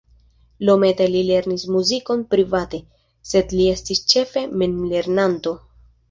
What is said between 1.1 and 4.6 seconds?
li lernis muzikon private, sed li estis ĉefe